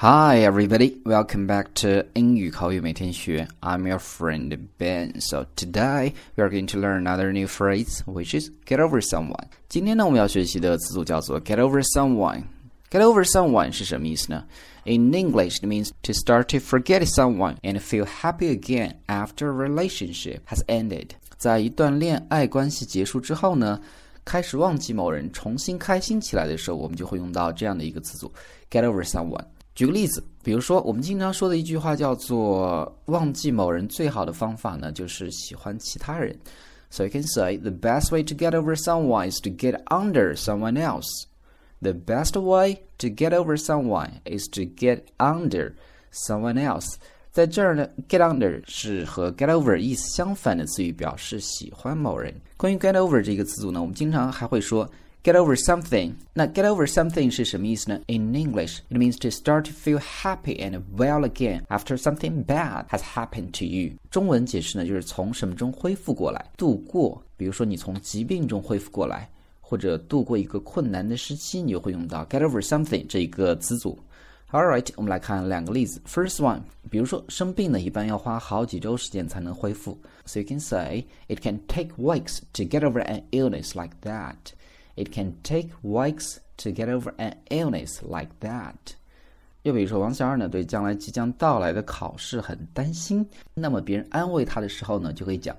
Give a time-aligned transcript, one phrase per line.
[0.00, 1.00] Hi, everybody.
[1.06, 3.48] Welcome back to 英语口语每天学.
[3.62, 5.18] I'm your friend Ben.
[5.22, 9.46] So today we are going to learn another new phrase, which is get over someone.
[9.70, 12.42] 今天呢，我们要学习的词组叫做 get over someone.
[12.90, 14.44] Get over someone 是什么意思呢？
[14.84, 20.40] In English, it means to start to forget someone and feel happy again after a relationship
[20.46, 21.12] has ended.
[21.38, 23.80] 在一段恋爱关系结束之后呢，
[24.26, 28.30] 开始忘记某人，重新开心起来的时候，我们就会用到这样的一个词组
[28.70, 29.42] get over someone。
[29.73, 36.37] 举个例子，比如说我们经常说的一句话叫做“忘记某人最好的方法呢，就是喜欢其他人”。
[36.91, 40.73] So you can say the best way to get over someone is to get under someone
[40.73, 41.07] else.
[41.81, 45.73] The best way to get over someone is to get under
[46.11, 46.95] someone else.
[47.31, 52.35] 在这儿呢，get under 是和 get over 意思相反的词语，表示喜欢某人。
[52.57, 54.87] 关于 get over 这个词组呢，我们经常还会说。
[55.22, 56.14] get over something.
[56.32, 58.00] 那 get over something 是什么意思呢？
[58.06, 63.00] In English, it means to start to feel happy and well again after something bad has
[63.00, 63.94] happened to you.
[64.10, 67.22] 中文解释呢，就是从什么中恢复过来，度过。
[67.36, 69.28] 比如说你从疾病中恢复过来，
[69.60, 73.98] 或者度过一个困难的时期，你就会用到 get over something 这一个词组。
[74.52, 76.00] Alright，我们来看两个例子。
[76.06, 79.98] First one，比如说生病呢，一般要花好几周时间才能恢复。
[80.24, 84.36] So you can say it can take weeks to get over an illness like that.
[84.95, 88.75] It can take weeks to get over an illness like that.
[89.63, 95.55] 又比如说，王小二呢对将来即将到来的考试很担心，那么别人安慰他的时候呢，就会讲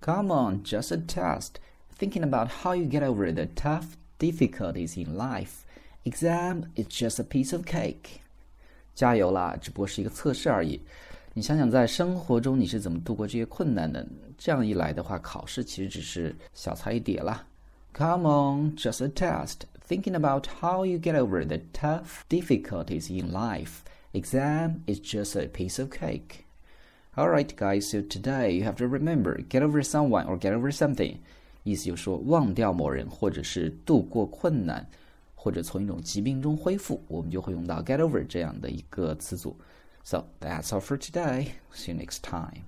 [0.00, 1.50] ，Come on, just a test.
[1.98, 3.84] Thinking about how you get over the tough
[4.18, 5.64] difficulties in life.
[6.04, 8.20] Exam is just a piece of cake.
[8.94, 10.80] 加油啦，只不过是一个测试而已。
[11.34, 14.06] 你想想，在生活中你是怎么度过这些困难的？
[14.36, 17.46] 这样一来的话，考试其实只是小菜一碟啦。
[17.93, 19.65] Come on, just a test.
[19.81, 23.83] Thinking about how you get over the tough difficulties in life.
[24.13, 26.45] Exam is just a piece of cake.
[27.17, 31.17] Alright, guys, so today you have to remember get over someone or get over something.
[31.63, 34.87] 意思就是说忘掉某人，或者是度过困难，
[35.35, 39.57] 或者从一种疾病中恢复，我们就会用到 get over 这样的一个词组。
[40.03, 41.49] So that's all for today.
[41.73, 42.63] See you next time.